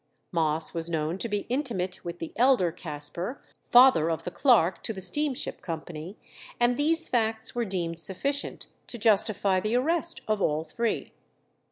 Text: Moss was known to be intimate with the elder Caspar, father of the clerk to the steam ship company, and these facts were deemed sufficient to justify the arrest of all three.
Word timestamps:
Moss 0.31 0.73
was 0.73 0.89
known 0.89 1.19
to 1.19 1.29
be 1.29 1.45
intimate 1.47 2.03
with 2.03 2.17
the 2.17 2.33
elder 2.35 2.71
Caspar, 2.71 3.39
father 3.63 4.09
of 4.09 4.23
the 4.23 4.31
clerk 4.31 4.81
to 4.81 4.93
the 4.93 4.99
steam 4.99 5.35
ship 5.35 5.61
company, 5.61 6.17
and 6.59 6.75
these 6.75 7.07
facts 7.07 7.53
were 7.53 7.65
deemed 7.65 7.99
sufficient 7.99 8.65
to 8.87 8.97
justify 8.97 9.59
the 9.59 9.75
arrest 9.75 10.21
of 10.27 10.41
all 10.41 10.63
three. 10.63 11.13